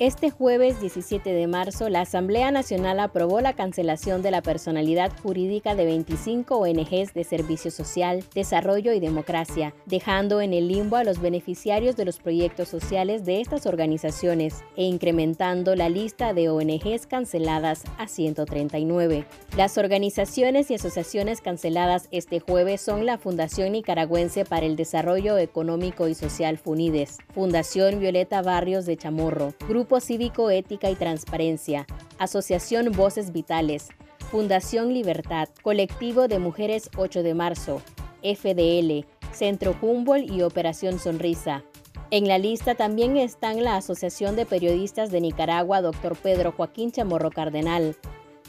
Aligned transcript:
Este 0.00 0.30
jueves 0.30 0.80
17 0.80 1.32
de 1.32 1.48
marzo, 1.48 1.88
la 1.88 2.02
Asamblea 2.02 2.52
Nacional 2.52 3.00
aprobó 3.00 3.40
la 3.40 3.54
cancelación 3.54 4.22
de 4.22 4.30
la 4.30 4.42
personalidad 4.42 5.10
jurídica 5.24 5.74
de 5.74 5.86
25 5.86 6.56
ONGs 6.56 7.14
de 7.14 7.24
Servicio 7.24 7.72
Social, 7.72 8.22
Desarrollo 8.32 8.92
y 8.92 9.00
Democracia, 9.00 9.74
dejando 9.86 10.40
en 10.40 10.52
el 10.52 10.68
limbo 10.68 10.94
a 10.94 11.02
los 11.02 11.20
beneficiarios 11.20 11.96
de 11.96 12.04
los 12.04 12.20
proyectos 12.20 12.68
sociales 12.68 13.24
de 13.24 13.40
estas 13.40 13.66
organizaciones 13.66 14.62
e 14.76 14.84
incrementando 14.84 15.74
la 15.74 15.88
lista 15.88 16.32
de 16.32 16.48
ONGs 16.48 17.08
canceladas 17.08 17.82
a 17.98 18.06
139. 18.06 19.26
Las 19.56 19.78
organizaciones 19.78 20.70
y 20.70 20.74
asociaciones 20.74 21.40
canceladas 21.40 22.06
este 22.12 22.38
jueves 22.38 22.80
son 22.80 23.04
la 23.04 23.18
Fundación 23.18 23.72
Nicaragüense 23.72 24.44
para 24.44 24.64
el 24.64 24.76
Desarrollo 24.76 25.38
Económico 25.38 26.06
y 26.06 26.14
Social 26.14 26.56
FUNIDES, 26.56 27.18
Fundación 27.34 27.98
Violeta 27.98 28.42
Barrios 28.42 28.86
de 28.86 28.96
Chamorro, 28.96 29.54
Grupo 29.68 29.87
Grupo 29.88 30.00
Cívico 30.02 30.50
Ética 30.50 30.90
y 30.90 30.96
Transparencia, 30.96 31.86
Asociación 32.18 32.92
Voces 32.92 33.32
Vitales, 33.32 33.88
Fundación 34.30 34.92
Libertad, 34.92 35.48
Colectivo 35.62 36.28
de 36.28 36.38
Mujeres 36.38 36.90
8 36.98 37.22
de 37.22 37.32
Marzo, 37.32 37.80
FDL, 38.22 39.06
Centro 39.32 39.74
Humboldt 39.80 40.30
y 40.30 40.42
Operación 40.42 40.98
Sonrisa. 40.98 41.64
En 42.10 42.28
la 42.28 42.36
lista 42.36 42.74
también 42.74 43.16
están 43.16 43.64
la 43.64 43.76
Asociación 43.76 44.36
de 44.36 44.44
Periodistas 44.44 45.10
de 45.10 45.22
Nicaragua, 45.22 45.80
Dr. 45.80 46.16
Pedro 46.16 46.52
Joaquín 46.52 46.92
Chamorro 46.92 47.30
Cardenal, 47.30 47.96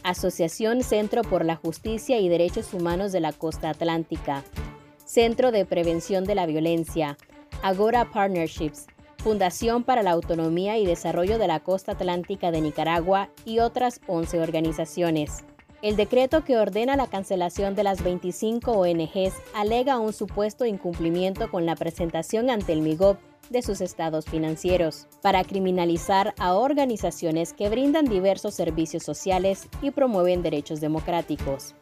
Asociación 0.03 0.83
Centro 0.83 1.21
por 1.21 1.45
la 1.45 1.55
Justicia 1.55 2.19
y 2.19 2.27
Derechos 2.27 2.73
Humanos 2.73 3.13
de 3.13 3.21
la 3.21 3.31
Costa 3.31 3.69
Atlántica, 3.69 4.43
Centro 5.05 5.53
de 5.53 5.63
Prevención 5.63 6.25
de 6.25 6.35
la 6.35 6.45
Violencia, 6.45 7.17
Agora 7.63 8.11
Partnerships, 8.11 8.87
Fundación 9.19 9.83
para 9.83 10.01
la 10.01 10.11
Autonomía 10.11 10.77
y 10.77 10.85
Desarrollo 10.85 11.37
de 11.37 11.47
la 11.47 11.59
Costa 11.59 11.91
Atlántica 11.91 12.51
de 12.51 12.61
Nicaragua 12.61 13.29
y 13.43 13.59
otras 13.59 13.99
11 14.07 14.39
organizaciones. 14.39 15.43
El 15.81 15.97
decreto 15.97 16.45
que 16.45 16.57
ordena 16.57 16.95
la 16.95 17.07
cancelación 17.07 17.75
de 17.75 17.83
las 17.83 18.01
25 18.01 18.71
ONGs 18.71 19.33
alega 19.53 19.99
un 19.99 20.13
supuesto 20.13 20.65
incumplimiento 20.65 21.51
con 21.51 21.65
la 21.65 21.75
presentación 21.75 22.49
ante 22.49 22.71
el 22.71 22.81
MIGOP 22.81 23.17
de 23.49 23.61
sus 23.61 23.81
estados 23.81 24.25
financieros, 24.25 25.07
para 25.21 25.43
criminalizar 25.43 26.33
a 26.37 26.53
organizaciones 26.53 27.51
que 27.51 27.69
brindan 27.69 28.05
diversos 28.05 28.53
servicios 28.53 29.03
sociales 29.03 29.67
y 29.81 29.91
promueven 29.91 30.43
derechos 30.43 30.79
democráticos. 30.79 31.75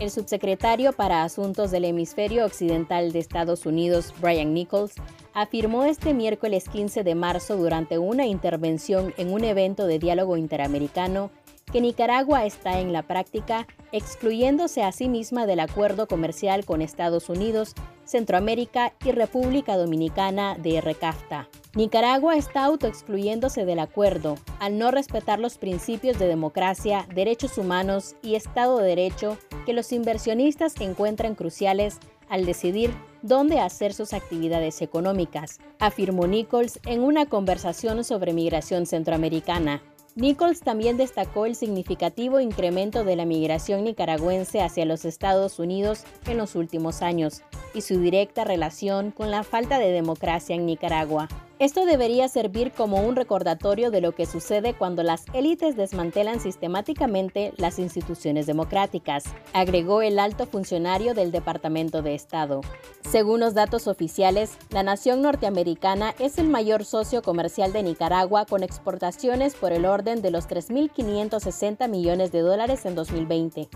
El 0.00 0.10
subsecretario 0.10 0.92
para 0.92 1.22
Asuntos 1.22 1.70
del 1.70 1.84
Hemisferio 1.84 2.44
Occidental 2.44 3.12
de 3.12 3.20
Estados 3.20 3.64
Unidos, 3.64 4.12
Brian 4.20 4.52
Nichols, 4.52 4.94
afirmó 5.32 5.84
este 5.84 6.14
miércoles 6.14 6.68
15 6.68 7.04
de 7.04 7.14
marzo 7.14 7.56
durante 7.56 7.98
una 7.98 8.26
intervención 8.26 9.14
en 9.18 9.32
un 9.32 9.44
evento 9.44 9.86
de 9.86 10.00
diálogo 10.00 10.36
interamericano 10.36 11.30
que 11.72 11.80
Nicaragua 11.80 12.44
está 12.44 12.80
en 12.80 12.92
la 12.92 13.02
práctica 13.02 13.66
excluyéndose 13.92 14.82
a 14.82 14.92
sí 14.92 15.08
misma 15.08 15.46
del 15.46 15.60
acuerdo 15.60 16.08
comercial 16.08 16.64
con 16.64 16.82
Estados 16.82 17.28
Unidos, 17.28 17.74
Centroamérica 18.04 18.92
y 19.04 19.12
República 19.12 19.76
Dominicana 19.76 20.56
de 20.58 20.80
RCAFTA. 20.80 21.48
Nicaragua 21.74 22.36
está 22.36 22.64
autoexcluyéndose 22.64 23.64
del 23.64 23.78
acuerdo 23.78 24.36
al 24.58 24.78
no 24.78 24.90
respetar 24.90 25.38
los 25.38 25.56
principios 25.56 26.18
de 26.18 26.26
democracia, 26.26 27.06
derechos 27.14 27.58
humanos 27.58 28.16
y 28.22 28.34
Estado 28.34 28.78
de 28.78 28.88
Derecho 28.88 29.38
que 29.64 29.72
los 29.72 29.92
inversionistas 29.92 30.80
encuentran 30.80 31.34
cruciales 31.34 31.98
al 32.28 32.46
decidir 32.46 32.92
dónde 33.22 33.60
hacer 33.60 33.92
sus 33.94 34.12
actividades 34.12 34.82
económicas, 34.82 35.60
afirmó 35.78 36.26
Nichols 36.26 36.80
en 36.86 37.02
una 37.02 37.26
conversación 37.26 38.04
sobre 38.04 38.32
migración 38.32 38.86
centroamericana. 38.86 39.82
Nichols 40.16 40.60
también 40.60 40.96
destacó 40.96 41.44
el 41.44 41.56
significativo 41.56 42.38
incremento 42.38 43.02
de 43.02 43.16
la 43.16 43.24
migración 43.24 43.82
nicaragüense 43.82 44.62
hacia 44.62 44.84
los 44.84 45.04
Estados 45.04 45.58
Unidos 45.58 46.04
en 46.26 46.36
los 46.36 46.54
últimos 46.54 47.02
años 47.02 47.42
y 47.74 47.80
su 47.80 47.98
directa 47.98 48.44
relación 48.44 49.10
con 49.10 49.32
la 49.32 49.42
falta 49.42 49.80
de 49.80 49.90
democracia 49.90 50.54
en 50.54 50.66
Nicaragua. 50.66 51.28
Esto 51.64 51.86
debería 51.86 52.28
servir 52.28 52.72
como 52.72 53.00
un 53.00 53.16
recordatorio 53.16 53.90
de 53.90 54.02
lo 54.02 54.12
que 54.12 54.26
sucede 54.26 54.74
cuando 54.74 55.02
las 55.02 55.24
élites 55.32 55.78
desmantelan 55.78 56.38
sistemáticamente 56.38 57.54
las 57.56 57.78
instituciones 57.78 58.44
democráticas, 58.44 59.24
agregó 59.54 60.02
el 60.02 60.18
alto 60.18 60.44
funcionario 60.44 61.14
del 61.14 61.32
Departamento 61.32 62.02
de 62.02 62.14
Estado. 62.14 62.60
Según 63.00 63.40
los 63.40 63.54
datos 63.54 63.88
oficiales, 63.88 64.58
la 64.68 64.82
nación 64.82 65.22
norteamericana 65.22 66.14
es 66.18 66.36
el 66.36 66.48
mayor 66.48 66.84
socio 66.84 67.22
comercial 67.22 67.72
de 67.72 67.82
Nicaragua 67.82 68.44
con 68.44 68.62
exportaciones 68.62 69.54
por 69.54 69.72
el 69.72 69.86
orden 69.86 70.20
de 70.20 70.32
los 70.32 70.46
3.560 70.46 71.88
millones 71.88 72.30
de 72.30 72.40
dólares 72.40 72.84
en 72.84 72.94
2020. 72.94 73.70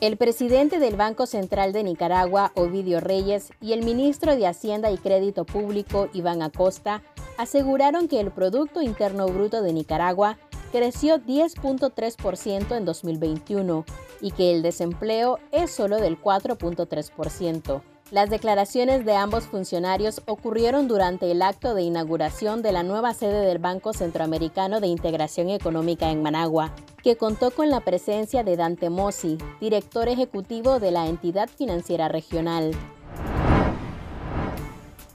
El 0.00 0.16
presidente 0.16 0.78
del 0.78 0.94
Banco 0.94 1.26
Central 1.26 1.72
de 1.72 1.82
Nicaragua, 1.82 2.52
Ovidio 2.54 3.00
Reyes, 3.00 3.50
y 3.60 3.72
el 3.72 3.84
ministro 3.84 4.36
de 4.36 4.46
Hacienda 4.46 4.92
y 4.92 4.96
Crédito 4.96 5.44
Público, 5.44 6.08
Iván 6.12 6.40
Acosta, 6.40 7.02
aseguraron 7.36 8.06
que 8.06 8.20
el 8.20 8.30
Producto 8.30 8.80
Interno 8.80 9.26
Bruto 9.26 9.60
de 9.60 9.72
Nicaragua 9.72 10.38
creció 10.70 11.18
10.3% 11.18 12.76
en 12.76 12.84
2021 12.84 13.84
y 14.20 14.30
que 14.30 14.52
el 14.52 14.62
desempleo 14.62 15.40
es 15.50 15.72
solo 15.72 15.96
del 15.96 16.20
4.3%. 16.20 17.82
Las 18.10 18.30
declaraciones 18.30 19.04
de 19.04 19.14
ambos 19.14 19.44
funcionarios 19.44 20.22
ocurrieron 20.26 20.88
durante 20.88 21.30
el 21.30 21.42
acto 21.42 21.74
de 21.74 21.82
inauguración 21.82 22.62
de 22.62 22.72
la 22.72 22.82
nueva 22.82 23.12
sede 23.12 23.44
del 23.44 23.58
Banco 23.58 23.92
Centroamericano 23.92 24.80
de 24.80 24.86
Integración 24.86 25.50
Económica 25.50 26.10
en 26.10 26.22
Managua, 26.22 26.72
que 27.02 27.16
contó 27.16 27.50
con 27.50 27.68
la 27.68 27.80
presencia 27.80 28.44
de 28.44 28.56
Dante 28.56 28.88
Mossi, 28.88 29.36
director 29.60 30.08
ejecutivo 30.08 30.80
de 30.80 30.90
la 30.90 31.06
entidad 31.06 31.50
financiera 31.50 32.08
regional. 32.08 32.70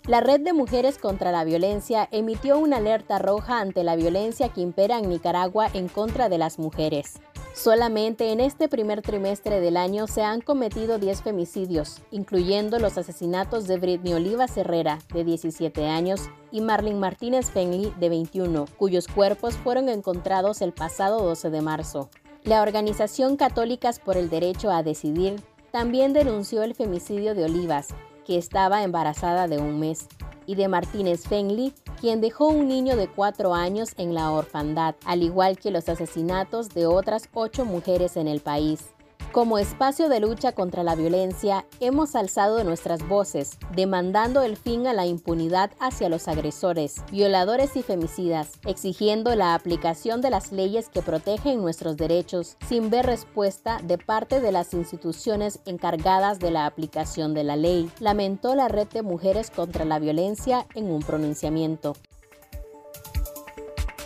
La 0.05 0.21
Red 0.21 0.41
de 0.41 0.53
Mujeres 0.53 0.99
contra 0.99 1.31
la 1.31 1.45
Violencia 1.45 2.07
emitió 2.11 2.59
una 2.59 2.77
alerta 2.77 3.17
roja 3.17 3.59
ante 3.59 3.83
la 3.83 3.95
violencia 3.95 4.49
que 4.49 4.61
impera 4.61 4.99
en 4.99 5.09
Nicaragua 5.09 5.67
en 5.73 5.87
contra 5.87 6.29
de 6.29 6.37
las 6.37 6.59
mujeres. 6.59 7.15
Solamente 7.53 8.31
en 8.31 8.39
este 8.39 8.67
primer 8.67 9.03
trimestre 9.03 9.59
del 9.59 9.77
año 9.77 10.07
se 10.07 10.23
han 10.23 10.41
cometido 10.41 10.97
10 10.97 11.21
femicidios, 11.21 12.01
incluyendo 12.09 12.79
los 12.79 12.97
asesinatos 12.97 13.67
de 13.67 13.77
Britney 13.77 14.13
Olivas 14.13 14.57
Herrera, 14.57 14.97
de 15.13 15.23
17 15.23 15.87
años, 15.87 16.31
y 16.51 16.61
Marlene 16.61 16.99
Martínez 16.99 17.51
Fenley, 17.51 17.93
de 17.99 18.09
21, 18.09 18.65
cuyos 18.75 19.07
cuerpos 19.07 19.53
fueron 19.55 19.87
encontrados 19.87 20.63
el 20.63 20.73
pasado 20.73 21.21
12 21.21 21.51
de 21.51 21.61
marzo. 21.61 22.09
La 22.43 22.63
Organización 22.63 23.37
Católicas 23.37 23.99
por 23.99 24.17
el 24.17 24.31
Derecho 24.31 24.71
a 24.71 24.81
Decidir 24.81 25.39
también 25.71 26.11
denunció 26.11 26.63
el 26.63 26.73
femicidio 26.73 27.35
de 27.35 27.45
Olivas, 27.45 27.89
que 28.25 28.39
estaba 28.39 28.83
embarazada 28.83 29.47
de 29.47 29.59
un 29.59 29.79
mes, 29.79 30.07
y 30.45 30.55
de 30.55 30.67
Martínez 30.67 31.27
Fenley, 31.27 31.73
quien 31.99 32.21
dejó 32.21 32.47
un 32.47 32.67
niño 32.67 32.95
de 32.95 33.07
cuatro 33.07 33.53
años 33.53 33.93
en 33.97 34.13
la 34.13 34.31
orfandad, 34.31 34.95
al 35.05 35.23
igual 35.23 35.57
que 35.57 35.71
los 35.71 35.89
asesinatos 35.89 36.69
de 36.69 36.85
otras 36.85 37.29
ocho 37.33 37.65
mujeres 37.65 38.17
en 38.17 38.27
el 38.27 38.41
país. 38.41 38.93
Como 39.33 39.57
espacio 39.57 40.09
de 40.09 40.19
lucha 40.19 40.51
contra 40.51 40.83
la 40.83 40.93
violencia, 40.93 41.65
hemos 41.79 42.15
alzado 42.15 42.63
nuestras 42.63 43.07
voces, 43.07 43.57
demandando 43.75 44.43
el 44.43 44.57
fin 44.57 44.85
a 44.85 44.93
la 44.93 45.07
impunidad 45.07 45.71
hacia 45.79 46.07
los 46.07 46.27
agresores, 46.27 46.97
violadores 47.11 47.75
y 47.75 47.81
femicidas, 47.81 48.51
exigiendo 48.63 49.33
la 49.33 49.55
aplicación 49.55 50.21
de 50.21 50.29
las 50.29 50.51
leyes 50.51 50.87
que 50.87 51.01
protegen 51.01 51.61
nuestros 51.61 51.97
derechos, 51.97 52.57
sin 52.69 52.91
ver 52.91 53.07
respuesta 53.07 53.79
de 53.83 53.97
parte 53.97 54.39
de 54.39 54.51
las 54.51 54.71
instituciones 54.75 55.61
encargadas 55.65 56.37
de 56.37 56.51
la 56.51 56.67
aplicación 56.67 57.33
de 57.33 57.43
la 57.43 57.55
ley, 57.55 57.89
lamentó 57.99 58.53
la 58.53 58.67
Red 58.67 58.89
de 58.89 59.01
Mujeres 59.01 59.49
contra 59.49 59.83
la 59.83 59.97
Violencia 59.97 60.67
en 60.75 60.91
un 60.91 61.01
pronunciamiento. 61.01 61.95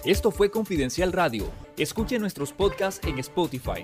Esto 0.05 0.31
fue 0.31 0.49
Confidencial 0.51 1.11
Radio. 1.11 1.49
Escuche 1.75 2.17
nuestros 2.17 2.53
podcasts 2.53 3.05
en 3.05 3.19
Spotify 3.19 3.83